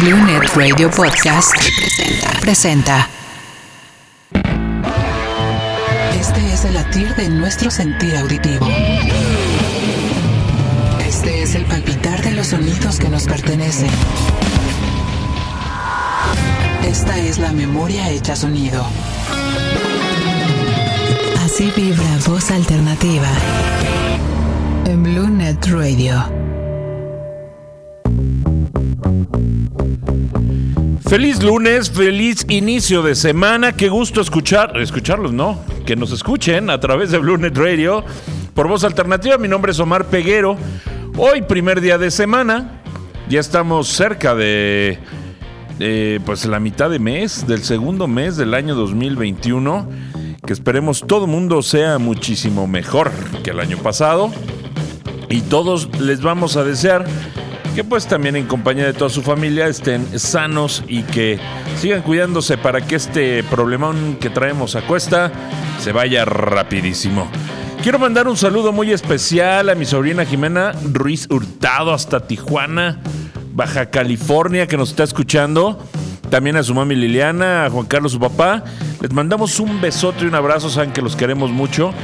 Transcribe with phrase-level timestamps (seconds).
[0.00, 1.52] Blue Net Radio Podcast
[2.40, 3.08] presenta.
[6.18, 8.68] Este es el latir de nuestro sentir auditivo.
[11.06, 13.90] Este es el palpitar de los sonidos que nos pertenecen.
[16.84, 18.86] Esta es la memoria hecha sonido.
[21.44, 23.28] Así vibra voz alternativa
[24.86, 26.47] en Blue Net Radio.
[31.08, 33.72] Feliz lunes, feliz inicio de semana.
[33.72, 35.58] Qué gusto escuchar, escucharlos, ¿no?
[35.86, 38.04] Que nos escuchen a través de Blue Net Radio
[38.52, 39.38] por voz alternativa.
[39.38, 40.58] Mi nombre es Omar Peguero.
[41.16, 42.82] Hoy, primer día de semana,
[43.26, 44.98] ya estamos cerca de,
[46.26, 49.88] pues la mitad de mes, del segundo mes del año 2021.
[50.46, 54.30] Que esperemos todo mundo sea muchísimo mejor que el año pasado.
[55.30, 57.06] Y todos les vamos a desear
[57.78, 61.38] que pues también en compañía de toda su familia estén sanos y que
[61.76, 65.30] sigan cuidándose para que este problemón que traemos a cuesta
[65.78, 67.30] se vaya rapidísimo.
[67.80, 73.00] Quiero mandar un saludo muy especial a mi sobrina Jimena Ruiz Hurtado hasta Tijuana,
[73.52, 75.78] Baja California, que nos está escuchando.
[76.30, 78.64] También a su mami Liliana, a Juan Carlos, su papá.
[79.00, 81.94] Les mandamos un besote y un abrazo, saben que los queremos mucho.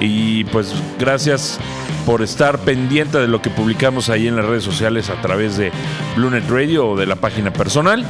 [0.00, 1.58] Y pues gracias
[2.06, 5.72] por estar pendiente de lo que publicamos ahí en las redes sociales a través de
[6.16, 8.06] Bluenet Radio o de la página personal.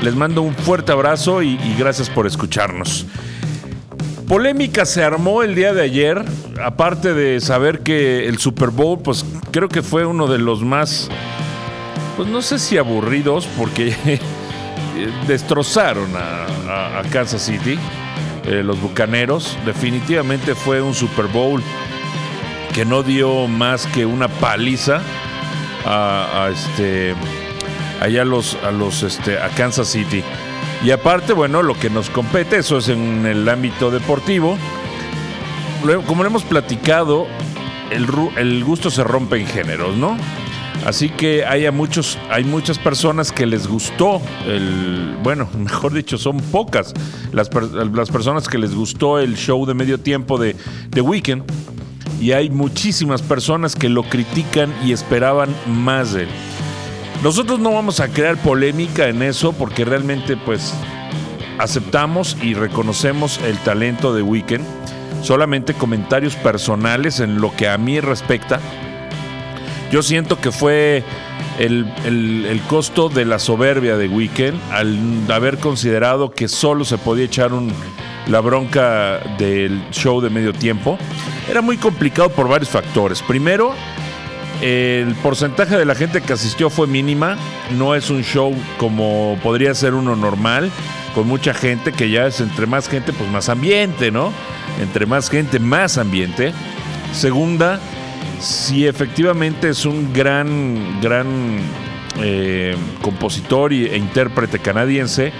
[0.00, 3.06] Les mando un fuerte abrazo y, gracias por escucharnos.
[4.28, 6.24] Polémica se armó el día de ayer,
[6.62, 11.08] aparte de saber que el Super Bowl, pues creo que fue uno de los más,
[12.16, 13.94] pues no sé si aburridos, porque
[15.26, 17.78] destrozaron a, a, a Kansas City,
[18.44, 19.56] eh, los Bucaneros.
[19.64, 21.62] Definitivamente fue un Super Bowl
[22.74, 25.02] que no dio más que una paliza
[25.84, 27.14] a, este
[28.00, 30.22] allá los a los este a Kansas City.
[30.84, 34.58] Y aparte, bueno, lo que nos compete, eso es en el ámbito deportivo.
[36.06, 37.26] Como lo hemos platicado,
[37.90, 38.06] el,
[38.36, 40.16] el gusto se rompe en géneros, ¿no?
[40.84, 45.16] Así que hay, muchos, hay muchas personas que les gustó el.
[45.22, 46.92] Bueno, mejor dicho, son pocas
[47.32, 47.50] las,
[47.92, 50.56] las personas que les gustó el show de medio tiempo de
[50.90, 51.42] The Weeknd
[52.20, 56.28] y hay muchísimas personas que lo critican y esperaban más de él.
[57.22, 60.74] Nosotros no vamos a crear polémica en eso porque realmente pues
[61.58, 64.64] aceptamos y reconocemos el talento de Weekend.
[65.22, 68.60] Solamente comentarios personales en lo que a mí respecta.
[69.92, 71.04] Yo siento que fue
[71.58, 77.26] el, el, costo de la soberbia de Weekend al haber considerado que solo se podía
[77.26, 77.70] echar un,
[78.26, 80.96] la bronca del show de medio tiempo.
[81.46, 83.20] Era muy complicado por varios factores.
[83.20, 83.74] Primero,
[84.62, 87.36] el porcentaje de la gente que asistió fue mínima.
[87.76, 90.70] No es un show como podría ser uno normal,
[91.14, 94.32] con mucha gente, que ya es entre más gente, pues más ambiente, ¿no?
[94.80, 96.54] Entre más gente, más ambiente.
[97.12, 97.78] Segunda,
[98.42, 101.60] si efectivamente es un gran, gran
[102.20, 105.32] eh, compositor e intérprete canadiense,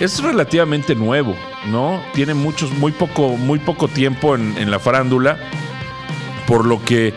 [0.00, 1.34] es relativamente nuevo,
[1.70, 2.00] ¿no?
[2.12, 5.38] Tiene muchos, muy poco, muy poco tiempo en, la farándula,
[6.46, 7.14] por lo que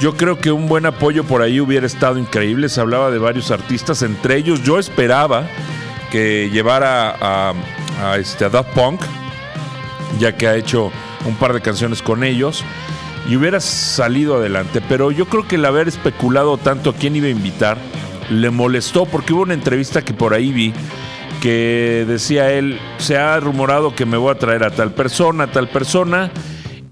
[0.00, 2.68] yo creo que un buen apoyo por ahí hubiera estado increíble.
[2.68, 5.46] Se hablaba de varios artistas, entre ellos yo esperaba
[6.10, 9.00] que llevara a, este, a Daft Punk,
[10.18, 10.90] ya que ha hecho
[11.26, 12.64] un par de canciones con ellos,
[13.28, 14.80] y hubiera salido adelante.
[14.88, 17.78] Pero yo creo que el haber especulado tanto a quién iba a invitar
[18.30, 20.72] le molestó, porque hubo una entrevista que por ahí vi
[21.40, 25.52] que decía él, se ha rumorado que me voy a traer a tal persona, a
[25.52, 26.30] tal persona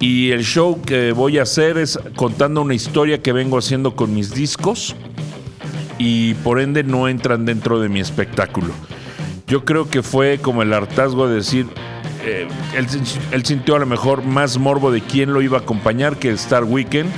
[0.00, 4.14] y el show que voy a hacer es contando una historia que vengo haciendo con
[4.14, 4.94] mis discos
[5.98, 8.68] y por ende no entran dentro de mi espectáculo.
[9.46, 11.66] Yo creo que fue como el hartazgo de decir,
[12.24, 12.48] eh,
[13.32, 16.64] él, sintió a lo mejor más morbo de quién lo iba a acompañar que Star
[16.64, 17.10] Weekend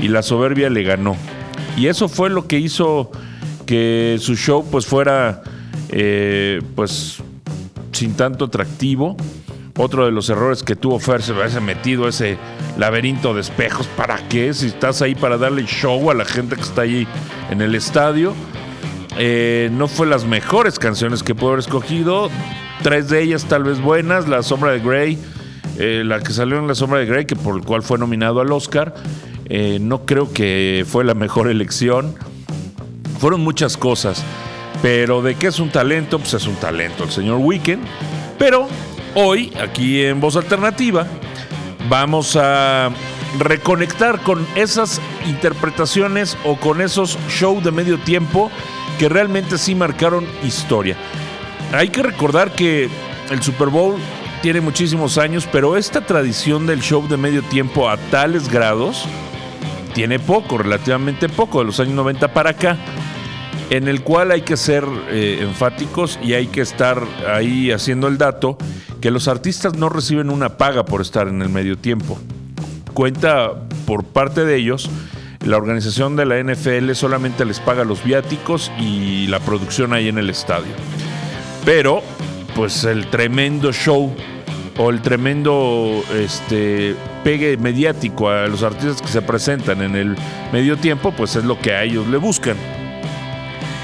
[0.00, 1.16] y la soberbia le ganó.
[1.76, 3.10] Y eso fue lo que hizo
[3.66, 5.42] que su show pues fuera
[5.88, 7.22] eh, pues
[7.92, 9.16] sin tanto atractivo
[9.78, 12.36] otro de los errores que tuvo Fer se haberse metido ese
[12.76, 13.86] laberinto de espejos.
[13.96, 14.52] ¿Para qué?
[14.52, 17.06] Si estás ahí para darle show a la gente que está ahí
[17.50, 18.34] en el estadio.
[19.18, 22.30] Eh, no fue las mejores canciones que pudo haber escogido.
[22.82, 24.28] Tres de ellas tal vez buenas.
[24.28, 25.18] La Sombra de Grey.
[25.78, 28.40] Eh, la que salió en La Sombra de Grey, que por el cual fue nominado
[28.40, 28.94] al Oscar.
[29.46, 32.14] Eh, no creo que fue la mejor elección.
[33.18, 34.24] Fueron muchas cosas.
[34.82, 37.82] Pero de qué es un talento, pues es un talento el señor Weekend.
[38.38, 38.68] Pero
[39.14, 41.06] Hoy, aquí en Voz Alternativa,
[41.90, 42.90] vamos a
[43.38, 48.50] reconectar con esas interpretaciones o con esos shows de medio tiempo
[48.98, 50.96] que realmente sí marcaron historia.
[51.72, 52.88] Hay que recordar que
[53.30, 53.96] el Super Bowl
[54.42, 59.06] tiene muchísimos años, pero esta tradición del show de medio tiempo a tales grados
[59.94, 62.76] tiene poco, relativamente poco, de los años 90 para acá,
[63.70, 68.18] en el cual hay que ser eh, enfáticos y hay que estar ahí haciendo el
[68.18, 68.58] dato
[69.00, 72.18] que los artistas no reciben una paga por estar en el medio tiempo.
[72.92, 73.50] Cuenta
[73.86, 74.90] por parte de ellos,
[75.44, 80.18] la organización de la NFL solamente les paga los viáticos y la producción ahí en
[80.18, 80.72] el estadio.
[81.64, 82.02] Pero,
[82.54, 84.14] pues el tremendo show
[84.78, 90.16] o el tremendo este, pegue mediático a los artistas que se presentan en el
[90.52, 92.56] medio tiempo, pues es lo que a ellos le buscan.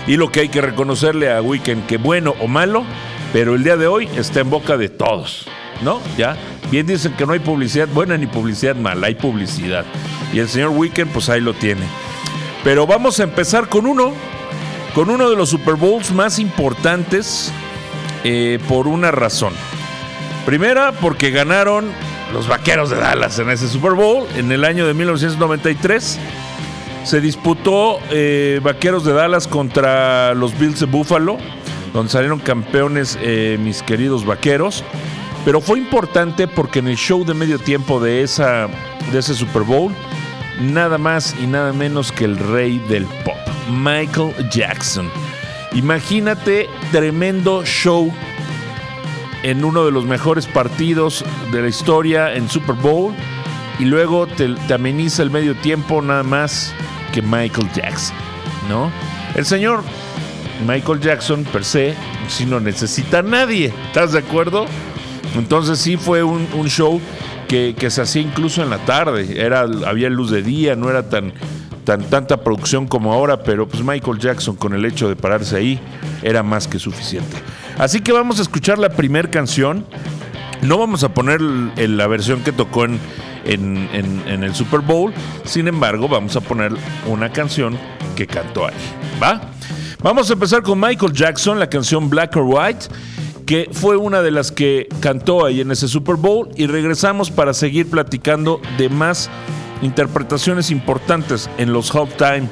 [0.06, 2.84] Y lo que hay que reconocerle a Weekend, que bueno o malo,
[3.32, 5.46] pero el día de hoy está en boca de todos,
[5.82, 6.00] ¿no?
[6.16, 6.36] Ya,
[6.70, 9.84] bien dicen que no hay publicidad buena ni publicidad mala, hay publicidad.
[10.32, 11.82] Y el señor Weekend, pues ahí lo tiene.
[12.64, 14.14] Pero vamos a empezar con uno,
[14.94, 17.52] con uno de los Super Bowls más importantes
[18.24, 19.52] eh, por una razón.
[20.44, 21.90] Primera, porque ganaron
[22.32, 26.18] los Vaqueros de Dallas en ese Super Bowl en el año de 1993.
[27.04, 31.38] Se disputó eh, Vaqueros de Dallas contra los Bills de Buffalo,
[31.92, 34.84] donde salieron campeones eh, mis queridos Vaqueros.
[35.44, 38.68] Pero fue importante porque en el show de medio tiempo de, esa,
[39.12, 39.92] de ese Super Bowl,
[40.60, 43.36] nada más y nada menos que el rey del pop,
[43.70, 45.10] Michael Jackson.
[45.72, 48.12] Imagínate tremendo show
[49.42, 53.14] en uno de los mejores partidos de la historia en Super Bowl
[53.78, 56.72] y luego te, ameniza el medio tiempo nada más
[57.12, 58.16] que Michael Jackson,
[58.68, 58.90] ¿no?
[59.34, 59.82] El señor
[60.66, 61.94] Michael Jackson per se
[62.28, 64.66] si no necesita a nadie, ¿estás de acuerdo?
[65.36, 67.00] Entonces sí fue un, show
[67.46, 71.32] que, se hacía incluso en la tarde, era, había luz de día, no era tan,
[71.88, 75.81] tan tanta producción como ahora, pero pues Michael Jackson con el hecho de pararse ahí
[76.23, 77.35] era más que suficiente.
[77.79, 79.87] Así que vamos a escuchar la primera canción.
[80.61, 83.00] No vamos a poner la versión que tocó en,
[83.46, 85.14] en, el Super Bowl.
[85.46, 86.73] Sin embargo, vamos a poner
[87.06, 87.79] una canción
[88.14, 88.75] que cantó ahí.
[89.23, 89.40] ¿Va?
[90.02, 92.88] Vamos a empezar con Michael Jackson, la canción Black or White,
[93.46, 96.50] que fue una de las que cantó ahí en ese Super Bowl.
[96.55, 99.31] Y regresamos para seguir platicando de más
[99.82, 102.48] interpretaciones importantes en los halftime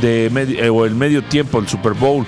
[0.00, 2.24] de eh, o el medio tiempo del Super Bowl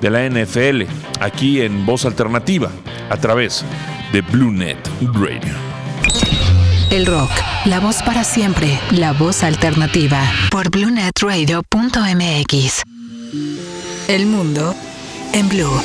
[0.00, 0.82] de la NFL,
[1.20, 2.68] aquí en Voz Alternativa,
[3.08, 3.64] a través
[4.12, 4.78] de BlueNet
[5.14, 5.54] Radio.
[6.90, 7.30] El rock,
[7.64, 10.20] la voz para siempre, la voz alternativa,
[10.50, 12.82] por BlueNetRadio.mx.
[14.08, 14.74] El mundo
[15.32, 15.80] en blue.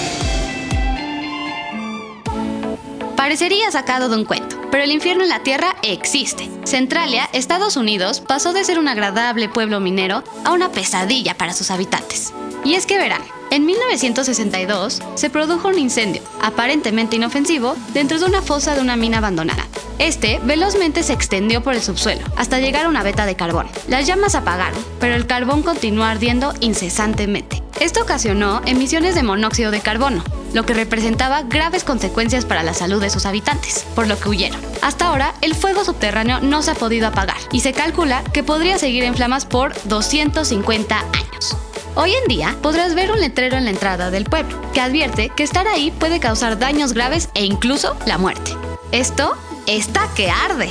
[3.15, 6.49] Parecería sacado de un cuento, pero el infierno en la Tierra existe.
[6.63, 11.71] Centralia, Estados Unidos, pasó de ser un agradable pueblo minero a una pesadilla para sus
[11.71, 12.33] habitantes.
[12.63, 13.21] Y es que verán,
[13.51, 19.19] en 1962 se produjo un incendio, aparentemente inofensivo, dentro de una fosa de una mina
[19.19, 19.67] abandonada.
[19.99, 23.67] Este velozmente se extendió por el subsuelo, hasta llegar a una veta de carbón.
[23.87, 27.63] Las llamas apagaron, pero el carbón continuó ardiendo incesantemente.
[27.79, 30.23] Esto ocasionó emisiones de monóxido de carbono,
[30.53, 34.59] lo que representaba graves consecuencias para la salud de sus habitantes, por lo que huyeron.
[34.81, 38.77] Hasta ahora, el fuego subterráneo no se ha podido apagar y se calcula que podría
[38.77, 41.57] seguir en flamas por 250 años.
[41.99, 45.41] Hoy en día podrás ver un letrero en la entrada del pueblo que advierte que
[45.41, 48.51] estar ahí puede causar daños graves e incluso la muerte.
[48.91, 49.35] Esto
[49.65, 50.69] está que arde.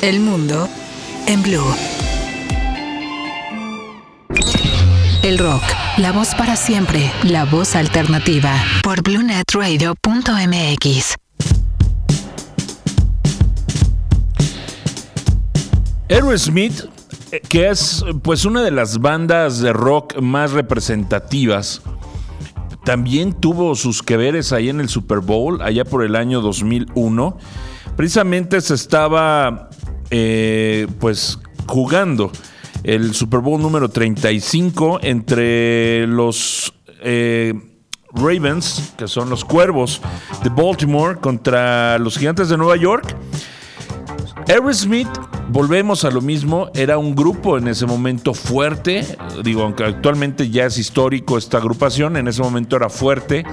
[0.00, 0.70] El mundo
[1.26, 1.76] en blue.
[5.22, 5.62] El rock,
[5.98, 11.14] la voz para siempre, la voz alternativa por bluenetradio.mx.
[16.08, 16.95] Aerosmith
[17.48, 21.82] que es pues una de las bandas de rock más representativas.
[22.84, 27.36] También tuvo sus que veres ahí en el Super Bowl, allá por el año 2001.
[27.96, 29.70] Precisamente se estaba
[30.10, 32.30] eh, pues jugando
[32.84, 37.54] el Super Bowl número 35 entre los eh,
[38.12, 40.00] Ravens, que son los cuervos
[40.44, 43.16] de Baltimore, contra los gigantes de Nueva York.
[44.48, 45.08] Aerosmith,
[45.48, 49.04] volvemos a lo mismo, era un grupo en ese momento fuerte,
[49.42, 53.44] digo, aunque actualmente ya es histórico esta agrupación, en ese momento era fuerte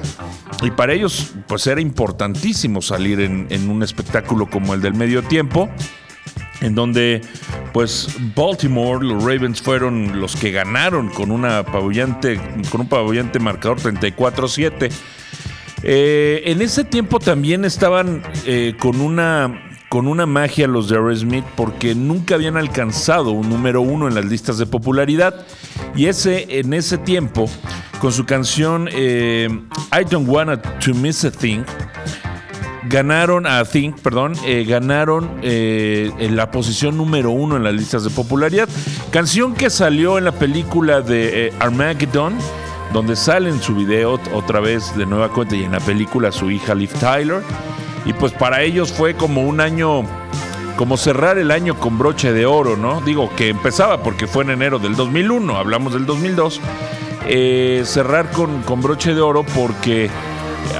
[0.62, 5.68] y para ellos pues era importantísimo salir en, un espectáculo como el del medio tiempo
[6.62, 7.22] en donde
[7.74, 14.92] pues Baltimore, los Ravens fueron los que ganaron con una con un apabullante marcador 34-7.
[15.86, 21.46] Eh, en ese tiempo también estaban eh, con una con una magia los de Aerosmith
[21.56, 25.46] porque nunca habían alcanzado un número uno en las listas de popularidad
[25.96, 27.48] y ese en ese tiempo
[28.00, 29.48] con su canción eh,
[29.92, 31.62] I Don't Wanna to Miss a Thing.
[32.90, 38.04] Ganaron a Think, perdón, eh, ganaron eh, en la posición número uno en las listas
[38.04, 38.68] de popularidad.
[39.12, 42.34] Canción que salió en la película de Armageddon,
[42.94, 46.50] donde sale en su video otra vez de nueva cuenta y en la película su
[46.50, 47.44] hija Liv Tyler.
[48.06, 50.04] Y pues para ellos fue como un año
[50.76, 53.00] como cerrar el año con broche de oro, ¿no?
[53.02, 56.60] Digo que empezaba porque fue en enero del 2001, hablamos del 2002.
[57.26, 60.10] Eh, cerrar con, con, broche de oro porque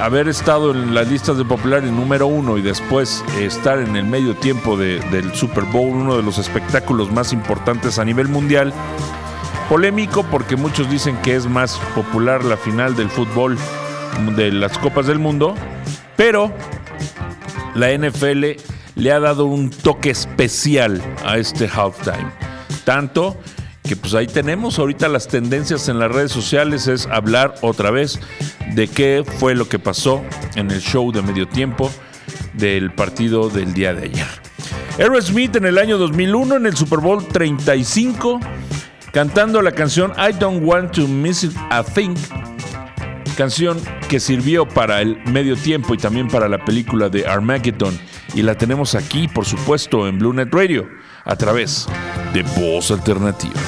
[0.00, 4.34] haber estado en las listas de populares número uno y después estar en el medio
[4.34, 8.72] tiempo del Super Bowl, uno de los espectáculos más importantes a nivel mundial.
[9.68, 13.56] Polémico porque muchos dicen que es más popular la final del fútbol
[14.36, 15.54] de las Copas del Mundo,
[16.16, 16.52] pero
[17.74, 18.44] la NFL
[18.96, 22.30] le ha dado un toque especial a este halftime.
[22.84, 23.36] Tanto
[23.82, 28.18] que pues ahí tenemos ahorita las tendencias en las redes sociales es hablar otra vez
[28.74, 30.22] de qué fue lo que pasó
[30.54, 31.90] en el show de medio tiempo
[32.54, 34.26] del partido del día de ayer.
[34.98, 38.40] Aerosmith en el año 2001 en el Super Bowl 35
[39.12, 42.14] cantando la canción I Don't Want to Miss a Thing
[43.34, 47.98] canción que sirvió para el medio tiempo y también para la película de Armageddon
[48.34, 50.88] y la tenemos aquí, por supuesto, en Blue Net Radio,
[51.24, 51.86] a través
[52.32, 53.60] de Voz Alternativa.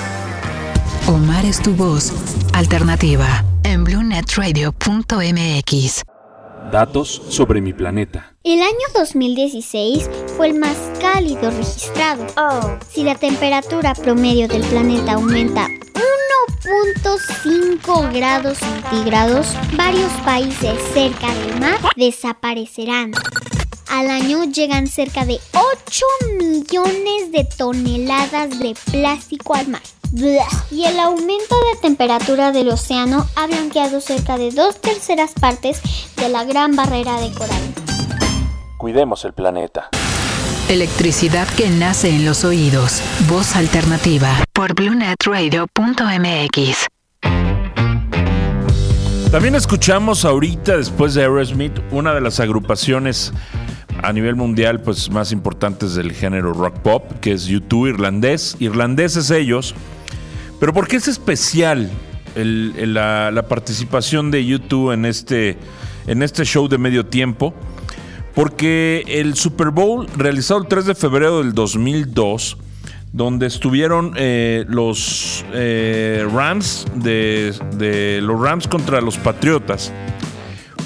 [1.09, 2.13] Omar es tu voz
[2.53, 6.03] alternativa en bluenetradio.mx.
[6.73, 8.35] Datos sobre mi planeta.
[8.43, 12.27] El año 2016 fue el más cálido registrado.
[12.37, 12.77] Oh.
[12.91, 15.69] Si la temperatura promedio del planeta aumenta
[16.65, 23.13] 1.5 grados centígrados, varios países cerca del mar desaparecerán.
[23.89, 26.05] Al año llegan cerca de 8
[26.39, 29.83] millones de toneladas de plástico al mar.
[30.71, 35.81] Y el aumento de temperatura del océano ha blanqueado cerca de dos terceras partes
[36.17, 37.63] de la gran barrera de coral.
[38.77, 39.91] Cuidemos el planeta.
[40.69, 43.01] Electricidad que nace en los oídos.
[43.29, 46.87] Voz alternativa por bluenetradio.mx.
[49.31, 53.33] También escuchamos ahorita, después de Aerosmith, una de las agrupaciones
[54.03, 58.57] a nivel mundial pues más importantes del género rock pop, que es YouTube irlandés.
[58.59, 59.73] Irlandeses ellos.
[60.59, 61.93] Pero ¿por qué es especial
[62.35, 65.59] la, participación de YouTube en este,
[66.09, 67.55] en este show de medio tiempo?
[68.37, 72.59] Porque el Super Bowl realizado el 3 de febrero del 2002,
[73.15, 79.91] donde estuvieron eh, los eh, Rams de, de los Rams contra los Patriotas,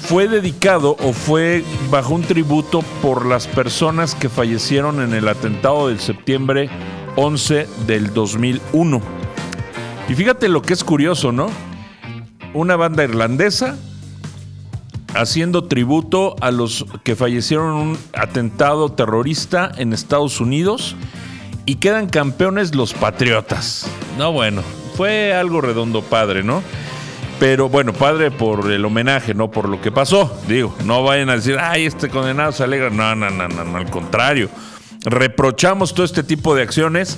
[0.03, 5.89] fue dedicado o fue bajo un tributo por las personas que fallecieron en el atentado
[5.89, 6.69] del septiembre
[7.17, 9.01] 11 del 2001.
[10.07, 11.49] Y fíjate lo que es curioso, ¿no?
[12.53, 13.77] Una banda irlandesa
[15.13, 20.95] haciendo tributo a los que fallecieron en un atentado terrorista en Estados Unidos
[21.65, 23.89] y quedan campeones los Patriotas.
[24.17, 24.61] No, bueno,
[24.95, 26.61] fue algo redondo padre, ¿no?
[27.39, 30.31] Pero bueno, padre por el homenaje, no por lo que pasó.
[30.47, 32.89] Digo, no vayan a decir, ay, este condenado se alegra.
[32.91, 34.49] No, no, no, no, al contrario.
[35.03, 37.17] Reprochamos todo este tipo de acciones,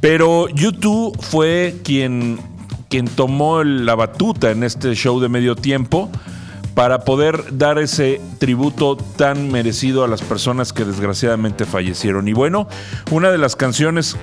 [0.00, 2.40] pero YouTube fue quien,
[2.88, 6.10] quien tomó la batuta en este show de medio tiempo
[6.78, 12.28] para poder dar ese tributo tan merecido a las personas que desgraciadamente fallecieron.
[12.28, 12.68] Y bueno,
[13.10, 14.16] una de las canciones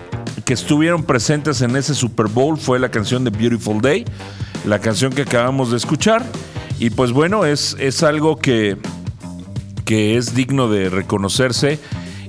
[0.46, 4.06] que estuvieron presentes en ese Super Bowl fue la canción de Beautiful Day
[4.64, 6.26] la canción que acabamos de escuchar.
[6.80, 8.78] Y pues bueno, es, es algo que,
[9.84, 11.78] que es digno de reconocerse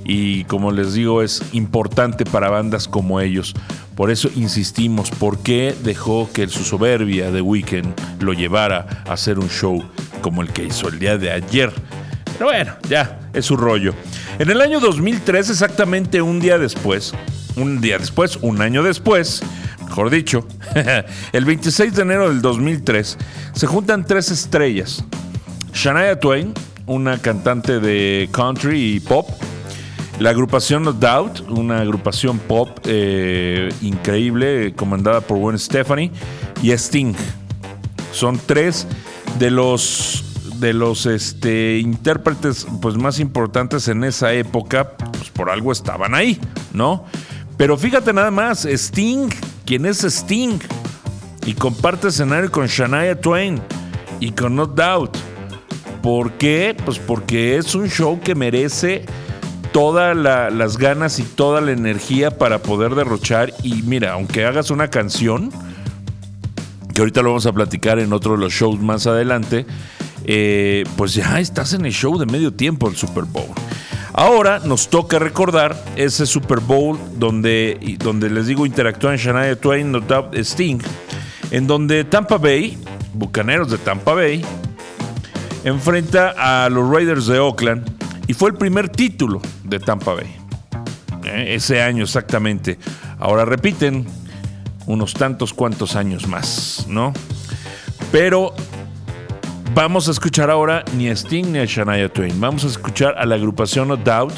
[0.07, 3.55] y como les digo es importante para bandas como ellos.
[3.95, 9.39] Por eso insistimos, ¿por qué dejó que su soberbia de Weekend lo llevara a hacer
[9.39, 9.83] un show
[10.21, 11.73] como el que hizo el día de ayer?
[12.35, 13.95] Pero bueno, ya, es su rollo.
[14.39, 17.15] En el año 2003, exactamente un día después,
[17.57, 19.43] un día después, un año después,
[19.87, 20.47] mejor dicho,
[21.33, 23.17] el 26 de enero del 2003
[23.55, 25.03] se juntan tres estrellas.
[25.73, 26.53] Shania Twain,
[26.85, 29.29] una cantante de country y pop.
[30.19, 36.11] La agrupación No Doubt, una agrupación pop eh, increíble, comandada por Gwen Stephanie.
[36.63, 37.15] Y Sting.
[38.13, 38.87] Son tres
[39.39, 40.23] de los
[40.59, 46.41] de los este, intérpretes pues, más importantes en esa época, pues por algo estaban ahí,
[46.73, 47.05] ¿no?
[47.59, 49.29] Pero fíjate nada más, Sting
[49.67, 50.61] ¿Quién es Sting
[51.45, 53.61] y comparte escenario con Shania Twain
[54.21, 55.17] y con No Doubt.
[56.01, 56.77] ¿Por qué?
[56.85, 59.05] Pues porque es un show que merece
[59.77, 63.53] todas las ganas y toda la energía para poder derrochar.
[63.63, 65.51] Y mira, aunque hagas una canción,
[66.95, 69.67] que ahorita lo vamos a platicar en otro de los shows más adelante,
[70.25, 73.51] eh, pues ya estás en el show de medio tiempo, el Super Bowl.
[74.15, 80.01] Ahora nos toca recordar ese Super Bowl donde, donde les digo interactúan Shania Twain, No
[80.01, 80.79] Doubt Sting,
[81.51, 82.79] en donde Tampa Bay,
[83.13, 84.43] Bucaneros de Tampa Bay,
[85.65, 87.87] enfrenta a los Raiders de Oakland
[88.27, 90.35] y fue el primer título de Tampa Bay.
[91.25, 92.79] Eh, ese año exactamente.
[93.19, 94.07] Ahora repiten
[94.87, 97.13] unos tantos cuantos años más, ¿no?
[98.13, 98.55] Pero
[99.75, 102.41] vamos a escuchar ahora ni a Sting ni a Shania Twain.
[102.41, 104.35] Vamos a escuchar a la agrupación No Doubt,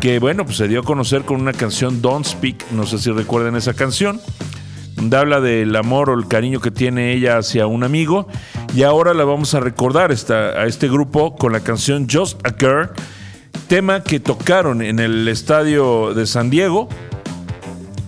[0.00, 2.70] que bueno, pues se dio a conocer con una canción Don't Speak.
[2.70, 4.20] No sé si recuerdan esa canción.
[4.96, 8.28] Donde habla del amor o el cariño que tiene ella hacia un amigo.
[8.74, 12.90] Y ahora la vamos a recordar a este grupo con la canción Just a Girl,
[13.72, 16.90] tema que tocaron en el estadio de San Diego,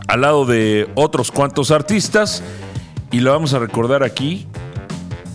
[0.07, 2.43] al lado de otros cuantos artistas.
[3.11, 4.47] Y lo vamos a recordar aquí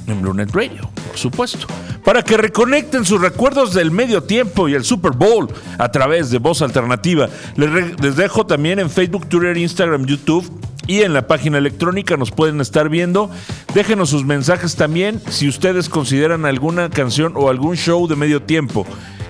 [0.06, 1.66] en Blue Net Radio supuesto,
[2.06, 5.48] para que reconecten sus recuerdos del medio tiempo y el Super Bowl
[5.80, 7.28] a través de Voz Alternativa.
[7.56, 10.48] Les, dejo también en Facebook, Twitter, Instagram, YouTube
[10.86, 13.32] y en la página electrónica nos pueden estar viendo.
[13.74, 18.86] Déjenos sus mensajes también si ustedes consideran alguna canción o algún show de medio tiempo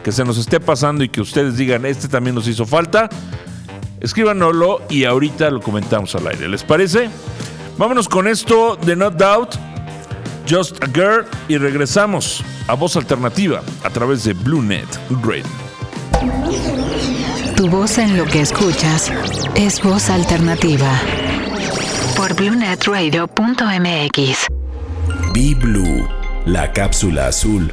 [0.10, 3.10] que se nos esté pasando y que ustedes digan, este también nos hizo falta.
[4.02, 6.50] Escríbanoslo y ahorita lo comentamos al aire.
[6.50, 7.12] ¿Les parece?
[7.78, 9.54] Vámonos con esto de Not Doubt.
[10.50, 14.88] Just a Girl y regresamos a Voz Alternativa a través de BlueNet
[15.22, 15.44] Radio.
[17.56, 19.12] Tu voz en lo que escuchas
[19.54, 20.90] es Voz Alternativa
[22.18, 24.48] por BlueNetRadio.mx.
[25.36, 26.08] Be Blue,
[26.48, 27.72] la cápsula azul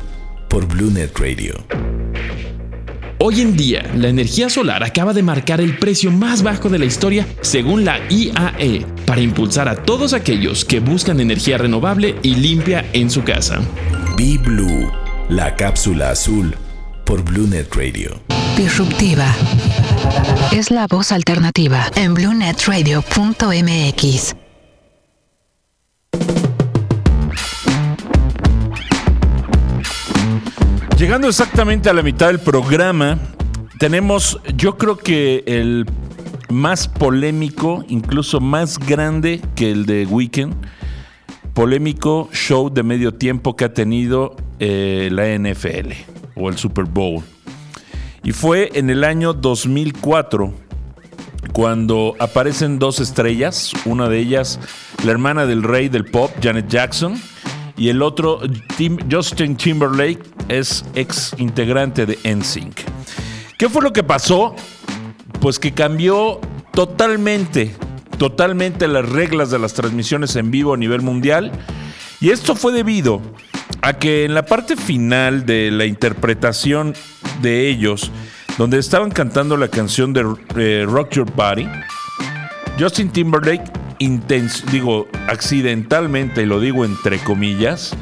[0.50, 1.95] por BlueNet Radio.
[3.18, 6.84] Hoy en día, la energía solar acaba de marcar el precio más bajo de la
[6.84, 12.84] historia según la IAE, para impulsar a todos aquellos que buscan energía renovable y limpia
[12.92, 13.62] en su casa.
[14.18, 14.92] Be Blue,
[15.30, 16.54] la cápsula azul
[17.06, 18.20] por BlueNet Radio.
[18.56, 19.34] Disruptiva.
[20.52, 24.45] Es la voz alternativa en BlueNetRadio.mx.
[30.98, 33.18] Llegando exactamente a la mitad del programa,
[33.78, 35.84] tenemos, yo creo que el
[36.48, 40.54] más polémico, incluso más grande que el de Weekend,
[41.52, 45.92] polémico show de medio tiempo que ha tenido eh, la NFL
[46.34, 47.22] o el Super Bowl.
[48.24, 50.54] Y fue en el año 2004
[51.52, 54.58] cuando aparecen dos estrellas, una de ellas
[55.04, 57.20] la hermana del rey del pop, Janet Jackson,
[57.76, 58.40] y el otro,
[59.10, 62.80] Justin Timberlake, es ex integrante de NSYNC.
[63.58, 64.54] ¿Qué fue lo que pasó?
[65.40, 66.40] Pues que cambió
[66.72, 67.74] totalmente,
[68.18, 71.52] totalmente las reglas de las transmisiones en vivo a nivel mundial.
[72.20, 73.20] Y esto fue debido
[73.82, 76.94] a que en la parte final de la interpretación
[77.42, 78.10] de ellos,
[78.58, 80.24] donde estaban cantando la canción de
[80.56, 81.68] eh, Rock Your Body,
[82.78, 83.70] Justin Timberlake
[84.70, 87.94] digo, accidentalmente, y lo digo entre comillas,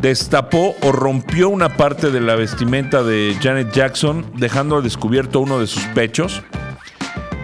[0.00, 5.58] destapó o rompió una parte de la vestimenta de Janet Jackson, dejando al descubierto uno
[5.58, 6.42] de sus pechos.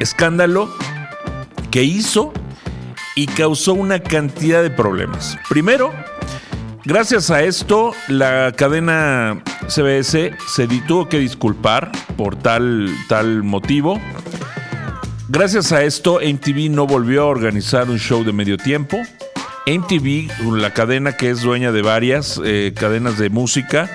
[0.00, 0.70] Escándalo
[1.70, 2.32] que hizo
[3.16, 5.38] y causó una cantidad de problemas.
[5.48, 5.92] Primero,
[6.84, 14.00] gracias a esto, la cadena CBS se tuvo que disculpar por tal, tal motivo.
[15.28, 18.98] Gracias a esto, MTV no volvió a organizar un show de medio tiempo.
[19.66, 23.90] MTV, la cadena que es dueña de varias eh, cadenas de música,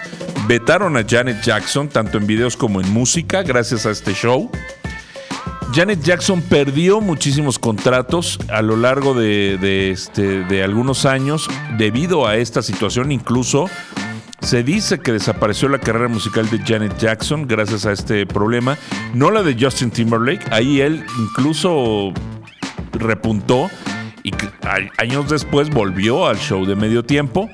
[0.47, 4.49] vetaron a Janet Jackson, tanto en videos como en música, gracias a este show.
[5.73, 12.38] Janet Jackson perdió muchísimos contratos a lo largo de, este, de algunos años debido a
[12.38, 13.69] esta situación, incluso
[14.39, 18.77] se dice que desapareció la carrera musical de Janet Jackson gracias a este problema,
[19.13, 20.47] no la de Justin Timberlake.
[20.51, 22.13] Ahí él incluso
[22.93, 23.69] repuntó
[24.28, 24.34] y
[24.98, 27.50] años después volvió al show de medio tiempo.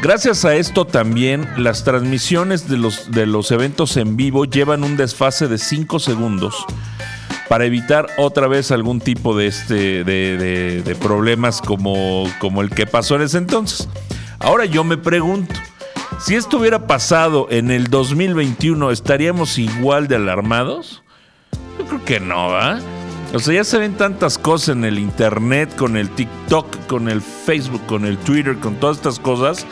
[0.00, 4.96] Gracias a esto también las transmisiones de los, de los eventos en vivo llevan un
[4.96, 6.66] desfase de 5 segundos
[7.48, 13.16] para evitar otra vez algún tipo de, este, de, problemas como, como el que pasó
[13.16, 13.88] en ese entonces.
[14.38, 15.54] Ahora yo me pregunto,
[16.20, 21.02] si esto hubiera pasado en el 2021, ¿estaríamos igual de alarmados?
[21.78, 22.78] Yo creo que no, ¿va?
[23.34, 27.20] O sea, ya se ven tantas cosas en el internet, con el TikTok, con el
[27.20, 29.66] Facebook, con el Twitter, con todas estas cosas,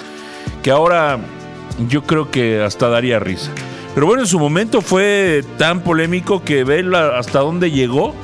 [0.65, 1.21] que ahora
[1.89, 3.53] yo creo que hasta daría risa.
[3.95, 6.85] Pero bueno, en su momento fue tan polémico que ve
[7.17, 8.17] hasta dónde llegó,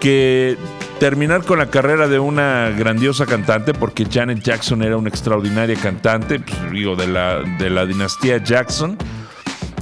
[0.00, 0.58] que
[1.00, 6.40] terminar con la carrera de una grandiosa cantante, porque Janet Jackson era una extraordinaria cantante,
[6.40, 8.98] pues, digo, de la, de la dinastía Jackson.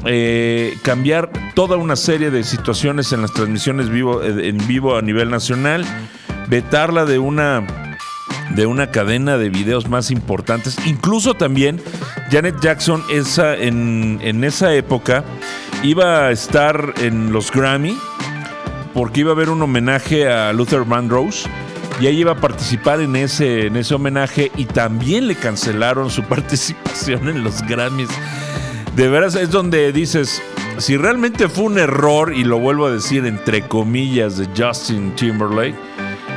[0.07, 5.31] Eh, cambiar toda una serie de situaciones en las transmisiones vivo, en vivo a nivel
[5.31, 5.85] nacional,
[6.49, 7.67] vetarla de una
[8.51, 10.77] de una cadena de videos más importantes.
[10.87, 11.81] Incluso también
[12.31, 15.25] Janet Jackson esa, en, en esa época
[15.83, 17.99] iba a estar en los Grammy
[18.95, 21.47] porque iba a haber un homenaje a Luther Vandross
[22.01, 26.23] y ella iba a participar en ese, en ese homenaje y también le cancelaron su
[26.29, 28.09] participación en los Grammys.
[28.97, 30.43] De veras es donde dices,
[30.79, 35.77] si realmente fue un error, y lo vuelvo a decir entre comillas, de Justin Timberlake,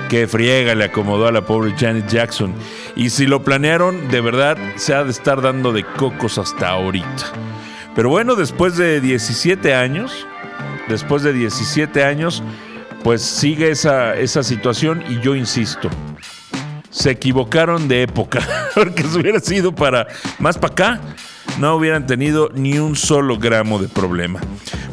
[0.09, 2.53] que friega le acomodó a la pobre Janet Jackson.
[2.97, 7.31] Y si lo planearon, de verdad se ha de estar dando de cocos hasta ahorita.
[7.95, 10.27] Pero bueno, después de 17 años,
[10.89, 12.43] después de 17 años,
[13.05, 15.89] pues sigue esa, esa situación y yo insisto,
[16.89, 18.41] se equivocaron de época,
[18.75, 20.07] porque si hubiera sido para
[20.39, 21.01] más para acá,
[21.57, 24.39] no hubieran tenido ni un solo gramo de problema.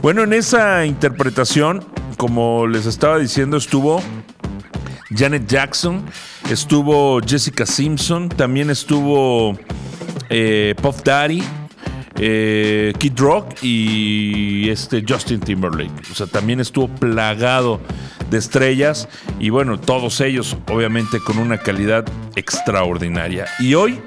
[0.03, 1.85] Bueno, en esa interpretación,
[2.17, 4.03] como les estaba diciendo, estuvo
[5.15, 6.05] Janet Jackson,
[6.51, 9.59] estuvo Jessica Simpson, también estuvo
[10.29, 11.43] eh, Puff Daddy,
[12.19, 16.11] eh, Kid Rock y este Justin Timberlake.
[16.11, 17.81] O sea, también estuvo plagado
[18.31, 23.47] de estrellas y bueno, todos ellos obviamente con una calidad extraordinaria.
[23.61, 24.01] Y hoy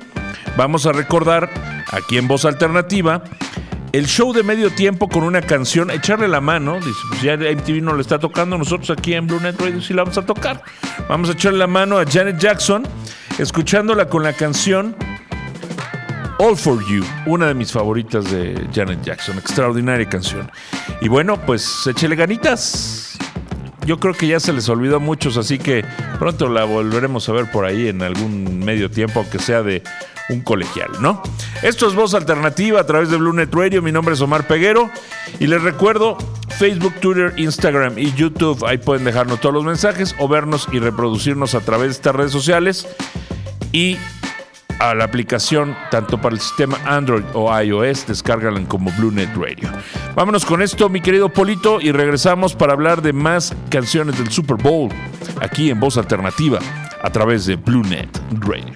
[0.59, 1.49] vamos a recordar
[1.89, 3.23] aquí en Voz Alternativa
[3.93, 7.81] el show de medio tiempo con una canción, echarle la mano, dice, pues ya MTV
[7.81, 10.61] no le está tocando, nosotros aquí en Blue Net Radio sí la vamos a tocar.
[11.07, 12.83] Vamos a echarle la mano a Janet Jackson,
[13.37, 14.97] escuchándola con la canción
[16.39, 20.51] All For You, una de mis favoritas de Janet Jackson, extraordinaria canción.
[20.99, 23.17] Y bueno, pues échele ganitas.
[23.85, 25.85] Yo creo que ya se les olvidó a muchos, así que
[26.19, 29.81] pronto la volveremos a ver por ahí en algún medio tiempo, aunque sea de
[30.29, 31.21] un colegial, ¿no?
[31.61, 33.81] Esto es Voz Alternativa a través de Blue Net Radio.
[33.81, 34.89] Mi nombre es Omar Peguero
[35.39, 36.17] y les recuerdo
[36.57, 38.65] Facebook, Twitter, Instagram y YouTube.
[38.65, 42.31] Ahí pueden dejarnos todos los mensajes o vernos y reproducirnos a través de estas redes
[42.31, 42.87] sociales
[43.71, 43.97] y
[44.79, 49.69] a la aplicación tanto para el sistema Android o iOS, descárgala como Blue Net Radio.
[50.15, 54.57] Vámonos con esto, mi querido Polito, y regresamos para hablar de más canciones del Super
[54.57, 54.89] Bowl
[55.41, 56.59] aquí en Voz Alternativa
[57.01, 58.73] a través de Blue Net Radio.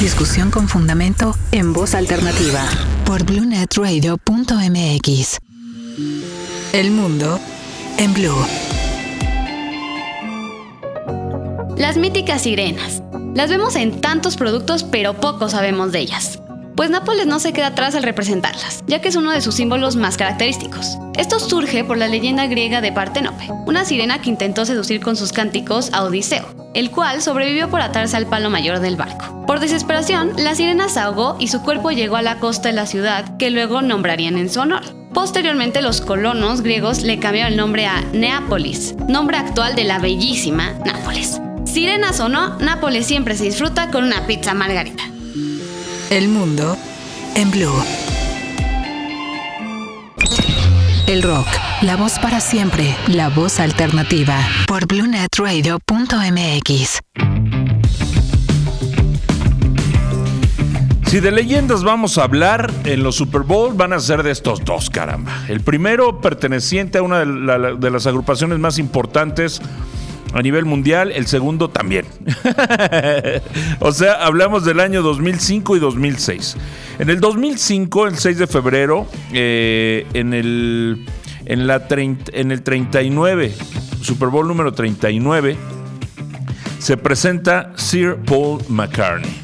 [0.00, 2.62] Discusión con fundamento en voz alternativa
[3.06, 5.38] por bluenetradio.mx.
[6.74, 7.40] El mundo
[7.96, 8.46] en blue.
[11.78, 13.02] Las míticas sirenas.
[13.36, 16.40] Las vemos en tantos productos, pero poco sabemos de ellas.
[16.74, 19.94] Pues Nápoles no se queda atrás al representarlas, ya que es uno de sus símbolos
[19.94, 20.96] más característicos.
[21.18, 25.32] Esto surge por la leyenda griega de Partenope, una sirena que intentó seducir con sus
[25.32, 29.44] cánticos a Odiseo, el cual sobrevivió por atarse al palo mayor del barco.
[29.46, 32.86] Por desesperación, la sirena se ahogó y su cuerpo llegó a la costa de la
[32.86, 34.82] ciudad, que luego nombrarían en su honor.
[35.12, 40.72] Posteriormente, los colonos griegos le cambiaron el nombre a Neápolis, nombre actual de la bellísima
[40.86, 41.38] Nápoles.
[41.80, 45.02] Sirenas o no, Nápoles siempre se disfruta con una pizza margarita.
[46.08, 46.74] El mundo
[47.34, 47.84] en blue.
[51.06, 51.46] El rock,
[51.82, 57.00] la voz para siempre, la voz alternativa por bluenetradio.mx.
[61.06, 64.64] Si de leyendas vamos a hablar, en los Super Bowl van a ser de estos
[64.64, 65.44] dos, caramba.
[65.46, 69.60] El primero perteneciente a una de, la- de las agrupaciones más importantes
[70.32, 72.06] a nivel mundial, el segundo también.
[73.80, 76.56] o sea, hablamos del año 2005 y 2006.
[76.98, 81.06] En el 2005, el 6 de febrero, eh, en, el,
[81.44, 83.54] en, la en el 39,
[84.02, 85.56] Super Bowl número 39,
[86.78, 89.34] se presenta Sir Paul McCartney.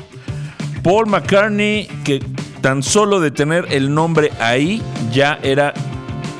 [0.82, 2.20] Paul McCartney, que
[2.60, 5.74] tan solo de tener el nombre ahí ya era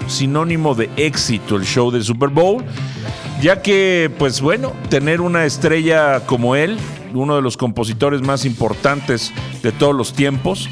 [0.07, 2.65] sinónimo de éxito el show del Super Bowl,
[3.43, 6.79] ya que, pues bueno, tener una estrella como él,
[7.13, 9.33] uno de los compositores más importantes
[9.65, 10.69] de todos los tiempos,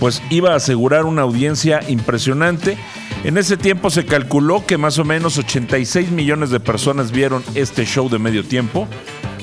[0.00, 2.78] pues iba a asegurar una audiencia impresionante.
[3.22, 7.84] En ese tiempo se calculó que más o menos 86 millones de personas vieron este
[7.84, 8.88] show de medio tiempo.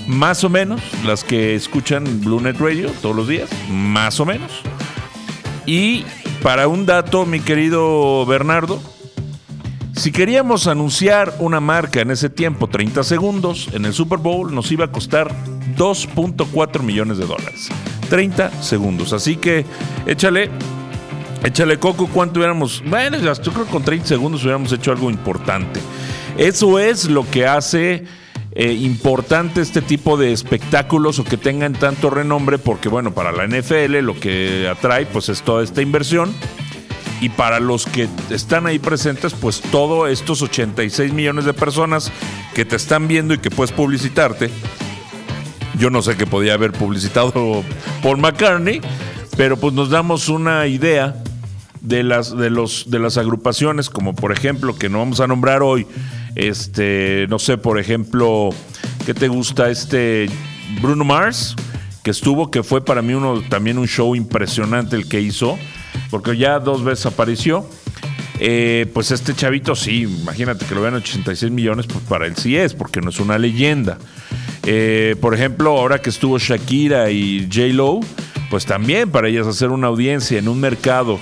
[0.08, 4.64] Más o menos, las que escuchan Blue Net Radio todos los días, más o menos.
[5.68, 6.06] Y
[6.42, 8.82] para un dato, mi querido Bernardo,
[9.98, 14.72] si queríamos anunciar una marca en ese tiempo, 30 segundos, en el Super Bowl nos
[14.72, 15.34] iba a costar
[15.76, 17.70] 2.4 millones de dólares.
[18.10, 19.12] 30 segundos.
[19.12, 19.66] Así que
[20.06, 20.52] échale,
[21.44, 22.84] échale coco cuánto hubiéramos.
[22.86, 25.80] Bueno, yo creo que con 30 segundos hubiéramos hecho algo importante.
[26.38, 28.06] Eso es lo que hace
[28.52, 33.48] eh, importante este tipo de espectáculos o que tengan tanto renombre porque bueno, para la
[33.48, 36.34] NFL lo que atrae pues es toda esta inversión
[37.22, 42.12] y para los que están ahí presentes pues todos estos 86 millones de personas
[42.54, 44.50] que te están viendo y que puedes publicitarte.
[45.80, 47.64] Yo no sé qué podía haber publicitado
[48.04, 48.82] Paul McCartney,
[49.36, 51.24] pero pues nos damos una idea
[51.82, 55.62] de las, de los, de las agrupaciones, como por ejemplo, que no vamos a nombrar
[55.62, 55.88] hoy,
[56.36, 58.50] este, no sé, por ejemplo,
[59.06, 59.70] ¿qué te gusta?
[59.70, 60.28] Este
[60.82, 61.56] Bruno Mars,
[62.04, 65.58] que estuvo, que fue para mí uno, también un show impresionante el que hizo,
[66.10, 67.68] porque ya dos veces apareció.
[68.40, 72.56] Eh, pues este chavito sí, imagínate que lo vean 86 millones, pues para él sí
[72.56, 73.98] es, porque no es una leyenda.
[74.64, 77.68] Eh, por ejemplo, ahora que estuvo Shakira y J.
[77.74, 78.00] Lo,
[78.50, 81.20] pues también para ellas hacer una audiencia en un mercado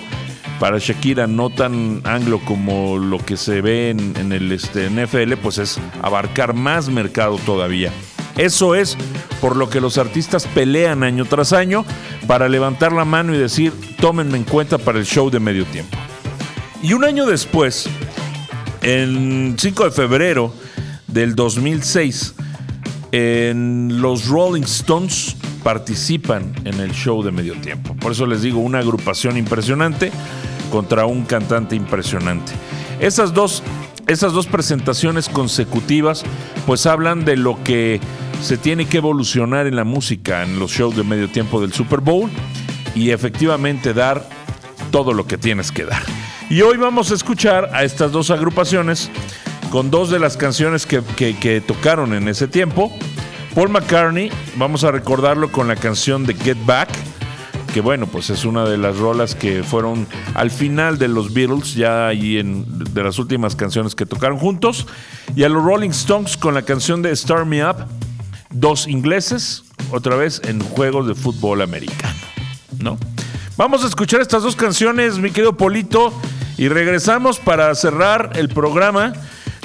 [0.60, 5.58] para Shakira no tan anglo como lo que se ve en, el este, NFL, pues
[5.58, 7.92] es abarcar más mercado todavía.
[8.38, 8.98] Eso es
[9.40, 11.86] por lo que los artistas pelean año tras año
[12.28, 15.98] para levantar la mano y decir, tómenme en cuenta para el show de medio tiempo.
[16.82, 17.88] Y un año después,
[18.82, 20.54] el 5 de febrero
[21.08, 22.36] del 2006,
[23.12, 27.96] en los Rolling Stones participan en el show de medio tiempo.
[27.96, 30.12] Por eso les digo, una agrupación impresionante
[30.72, 32.52] contra un cantante impresionante.
[33.00, 33.64] Esas dos,
[34.08, 36.24] esas dos presentaciones consecutivas
[36.66, 38.00] pues hablan de lo que
[38.42, 42.00] se tiene que evolucionar en la música, en los shows de medio tiempo del Super
[42.00, 42.30] Bowl
[42.94, 44.28] y efectivamente dar
[44.92, 46.04] todo lo que tienes que dar.
[46.50, 49.10] Y hoy vamos a escuchar a estas dos agrupaciones
[49.72, 52.92] con dos de las canciones que, que tocaron en ese tiempo.
[53.56, 56.90] Paul McCartney, vamos a recordarlo con la canción de Get Back,
[57.74, 61.74] que bueno, pues es una de las rolas que fueron al final de los Beatles,
[61.74, 64.88] ya ahí en, de las últimas canciones que tocaron juntos,
[65.36, 67.78] y a los Rolling Stones con la canción de Start Me Up,
[68.56, 72.16] dos ingleses, otra vez en juegos de fútbol americano,
[72.80, 72.98] ¿no?
[73.58, 76.14] Vamos a escuchar estas dos canciones, mi querido Polito,
[76.58, 79.14] y regresamos para cerrar el programa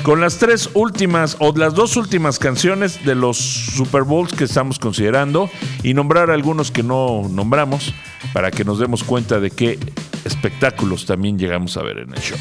[0.02, 4.78] con las tres últimas o las dos últimas canciones de los Super Bowls que estamos
[4.78, 5.50] considerando
[5.82, 7.92] y nombrar algunos que no nombramos
[8.32, 9.78] para que nos demos cuenta de qué
[10.24, 12.38] espectáculos también llegamos a ver en el show.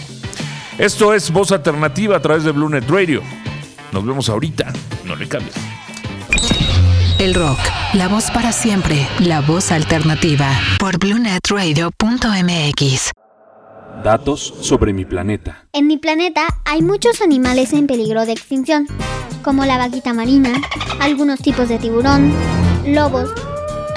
[0.77, 3.21] Esto es Voz Alternativa a través de Blue Net Radio.
[3.91, 4.71] Nos vemos ahorita,
[5.05, 5.68] no le cambies.
[7.19, 7.59] El rock,
[7.95, 10.47] la voz para siempre, la voz alternativa
[10.79, 13.11] por bluenetradio.mx.
[14.01, 15.65] Datos sobre mi planeta.
[15.73, 18.87] En mi planeta hay muchos animales en peligro de extinción,
[19.43, 20.61] como la vaquita marina,
[21.01, 22.33] algunos tipos de tiburón,
[22.85, 23.29] lobos,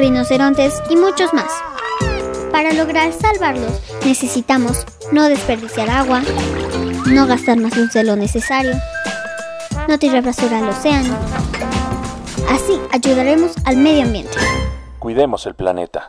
[0.00, 1.52] rinocerontes y muchos más.
[2.50, 6.22] Para lograr salvarlos necesitamos no desperdiciar agua,
[7.06, 8.74] no gastar más luz de lo necesario,
[9.86, 11.16] no tirar basura al océano.
[12.48, 14.36] Así ayudaremos al medio ambiente.
[14.98, 16.06] Cuidemos el planeta.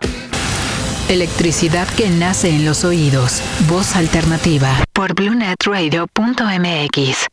[1.09, 3.41] Electricidad que nace en los oídos.
[3.67, 7.27] Voz alternativa por bluenetradio.mx.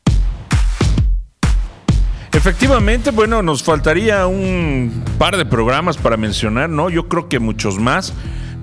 [2.32, 6.88] Efectivamente, bueno, nos faltaría un par de programas para mencionar, ¿no?
[6.88, 8.14] Yo creo que muchos más,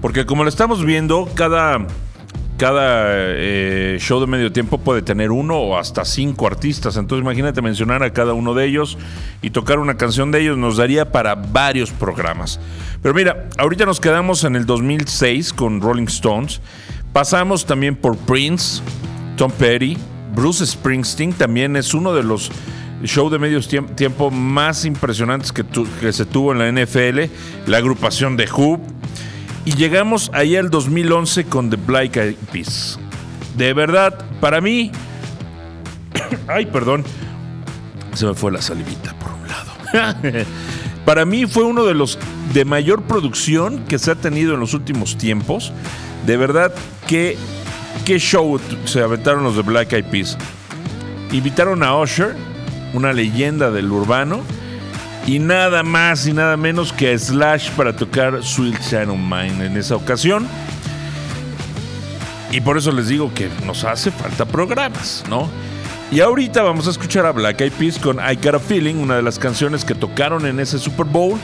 [0.02, 1.86] porque como lo estamos viendo, cada,
[2.58, 6.98] cada eh, show de medio tiempo puede tener uno o hasta cinco artistas.
[6.98, 8.98] Entonces imagínate mencionar a cada uno de ellos
[9.42, 12.60] y tocar una canción de ellos nos daría para varios programas.
[13.02, 16.60] Pero mira, ahorita nos quedamos en el 2006 con Rolling Stones.
[17.14, 18.82] Pasamos también por Prince,
[19.38, 19.98] Tom Petty,
[20.36, 22.52] Bruce Springsteen, también es uno de los
[23.04, 25.64] shows de medio tiempo más impresionantes que,
[26.12, 27.32] se tuvo en la NFL,
[27.68, 28.82] la agrupación de Who.
[29.68, 32.98] Y llegamos ahí al 2011 con The Black Eyed Peas.
[33.58, 34.94] De verdad, para mí...
[36.48, 37.04] ay, perdón.
[38.14, 40.46] Se me fue la salivita por un lado.
[41.06, 42.18] para mí fue uno de los
[42.54, 45.74] de mayor producción que se ha tenido en los últimos tiempos.
[46.26, 46.74] De verdad,
[47.06, 47.36] qué,
[48.06, 50.38] qué show se aventaron los de Black Eyed Peas.
[51.34, 52.38] Invitaron a Usher,
[52.94, 54.44] una leyenda del urbano,
[55.28, 58.78] y nada más y nada menos que a Slash para tocar Sweet
[59.10, 60.48] of Mine en esa ocasión.
[62.50, 65.50] Y por eso les digo que nos hace falta programas, ¿no?
[66.12, 69.18] Y ahorita vamos a escuchar a Black Eyed Peas con I Got a Feeling, una
[69.18, 71.38] de las canciones que tocaron en ese Super Bowl.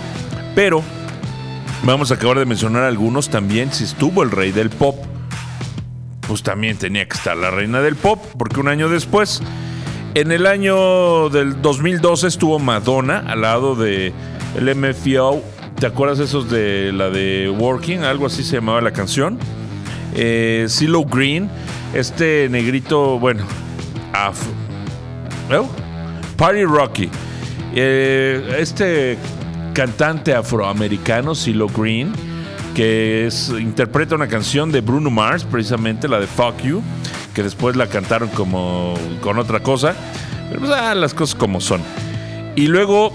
[0.56, 0.82] Pero
[1.84, 3.74] vamos a acabar de mencionar algunos también.
[3.74, 4.96] Si estuvo el rey del pop,
[6.26, 9.42] pues también tenía que estar la reina del pop, porque un año después,
[10.16, 14.14] en el año del 2012, estuvo Madonna al lado de
[14.56, 15.44] el MFO.
[15.80, 18.04] ¿Te acuerdas esos de la de Working?
[18.04, 19.40] Algo así se llamaba la canción.
[20.16, 21.50] Eh, CeeLo Green,
[21.94, 23.44] este negrito, bueno,
[24.14, 24.54] Afro.
[26.38, 27.10] Party Rocky.
[27.76, 29.18] Eh, este
[29.74, 32.14] cantante afroamericano, CeeLo Green,
[32.76, 36.84] que interpreta una canción de Bruno Mars, precisamente la de Fuck You,
[37.34, 39.96] que después la cantaron como con otra cosa.
[40.50, 41.82] Pero pues, ah, las cosas como son.
[42.56, 43.12] Y luego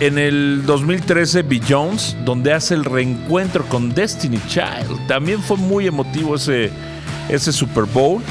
[0.00, 1.60] en el 2013 B.
[1.68, 5.06] Jones, donde hace el reencuentro con Destiny Child.
[5.06, 6.70] También fue muy emotivo ese,
[7.28, 8.22] ese Super Bowl.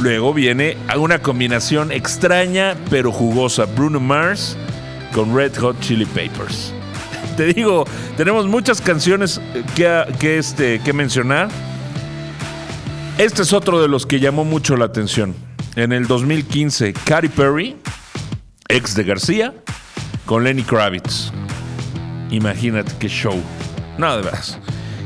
[0.00, 3.66] Luego viene una combinación extraña pero jugosa.
[3.66, 4.56] Bruno Mars
[5.14, 6.72] con Red Hot Chili Peppers.
[7.36, 7.84] Te digo,
[8.16, 9.40] tenemos muchas canciones
[9.76, 11.48] que, que, este, que mencionar.
[13.22, 15.36] Este es otro de los que llamó mucho la atención.
[15.76, 17.76] En el 2015, Katy Perry,
[18.66, 19.54] ex de García,
[20.26, 21.30] con Lenny Kravitz.
[22.32, 23.40] Imagínate qué show.
[23.96, 24.58] Nada veras.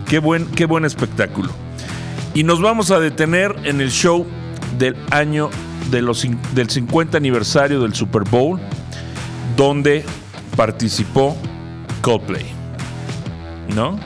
[0.09, 1.51] Qué buen, qué buen espectáculo.
[2.33, 4.27] Y nos vamos a detener en el show
[4.79, 5.51] del año
[5.91, 8.59] del 50 aniversario del Super Bowl,
[9.59, 10.07] donde
[10.57, 11.37] participó
[12.01, 12.47] Coldplay.
[13.75, 14.01] ¿No?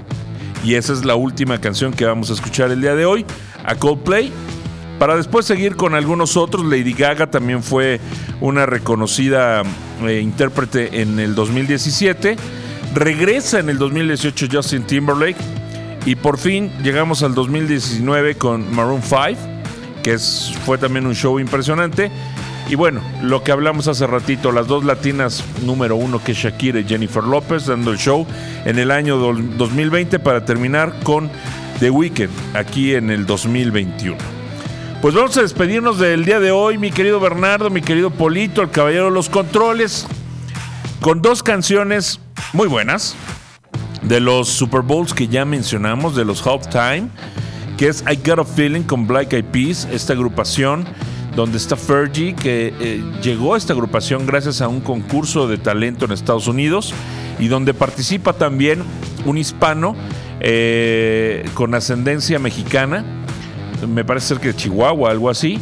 [0.64, 3.24] Y esa es la última canción que vamos a escuchar el día de hoy,
[3.64, 4.32] a Coldplay.
[4.98, 8.00] Para después seguir con algunos otros, Lady Gaga también fue
[8.40, 9.62] una reconocida
[10.06, 12.36] eh, intérprete en el 2017.
[12.94, 15.38] Regresa en el 2018 Justin Timberlake.
[16.04, 19.40] Y por fin llegamos al 2019 con Maroon 5,
[20.02, 22.10] que fue también un show impresionante.
[22.70, 26.78] Y bueno, lo que hablamos hace ratito, las dos latinas número uno que es Shakira
[26.78, 28.26] y Jennifer López dando el show
[28.64, 31.30] en el año 2020 para terminar con
[31.80, 34.16] The Weeknd aquí en el 2021.
[35.00, 38.70] Pues vamos a despedirnos del día de hoy, mi querido Bernardo, mi querido Polito, el
[38.70, 40.06] caballero de los controles,
[41.00, 42.20] con dos canciones
[42.52, 43.16] muy buenas
[44.02, 47.08] de los Super Bowls que ya mencionamos, de los Halftime,
[47.78, 50.84] que es I Got a Feeling con Black Eyed Peas, esta agrupación
[51.34, 56.04] donde está Fergie, que eh, llegó a esta agrupación gracias a un concurso de talento
[56.04, 56.92] en Estados Unidos
[57.38, 58.82] y donde participa también
[59.24, 59.96] un hispano
[60.40, 63.04] eh, con ascendencia mexicana
[63.86, 65.58] me parece ser que de Chihuahua, algo así.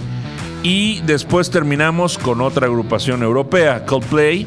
[0.63, 4.47] Y después terminamos con otra agrupación europea, Coldplay,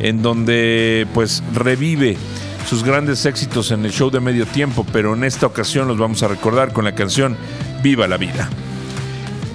[0.00, 2.16] en donde pues revive
[2.68, 6.22] sus grandes éxitos en el show de medio tiempo, pero en esta ocasión los vamos
[6.22, 7.36] a recordar con la canción
[7.82, 8.48] Viva la vida.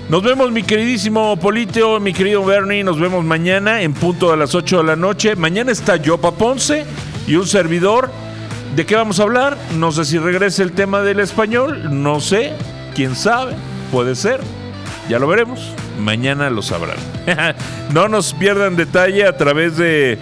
[0.09, 4.53] Nos vemos mi queridísimo Politeo, mi querido Bernie, nos vemos mañana en punto a las
[4.53, 5.35] 8 de la noche.
[5.35, 6.85] Mañana está Yopa Ponce
[7.25, 8.11] y un servidor.
[8.75, 9.57] ¿De qué vamos a hablar?
[9.77, 12.53] No sé si regrese el tema del español, no sé,
[12.95, 13.53] quién sabe,
[13.91, 14.41] puede ser.
[15.09, 15.73] Ya lo veremos.
[15.99, 16.97] Mañana lo sabrán.
[17.93, 20.19] no nos pierdan detalle a través de,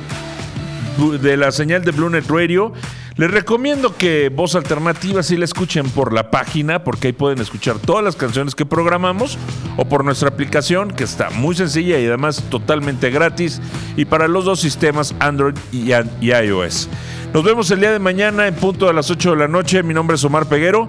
[1.22, 2.72] de la señal de Bluenet Radio.
[3.18, 7.80] Les recomiendo que Voz Alternativa sí la escuchen por la página, porque ahí pueden escuchar
[7.80, 9.38] todas las canciones que programamos,
[9.78, 13.62] o por nuestra aplicación, que está muy sencilla y además totalmente gratis,
[13.96, 16.90] y para los dos sistemas Android y iOS.
[17.36, 19.84] Nos vemos el día de mañana en punto a las 8 de la noche.
[19.84, 20.88] Mi nombre es Omar Peguero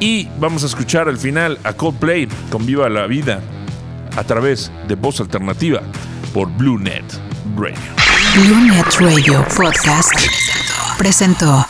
[0.00, 3.42] y vamos a escuchar al final a Coldplay con Viva la Vida
[4.16, 5.82] a través de Voz Alternativa
[6.32, 7.04] por BlueNet
[7.58, 7.76] Radio.
[8.34, 10.14] BlueNet Radio Podcast
[10.96, 11.62] presentó